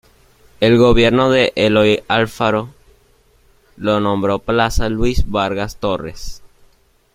El 0.61 0.79
gobierno 0.79 1.29
de 1.29 1.53
Eloy 1.55 2.01
Alfaro 2.07 2.69
lo 3.77 3.99
nombró 3.99 4.39
plaza 4.39 4.89
Luis 4.89 5.29
Vargas 5.29 5.75
Torres. 5.75 6.41